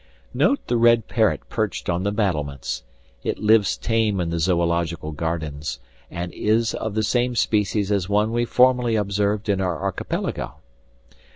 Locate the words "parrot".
1.07-1.47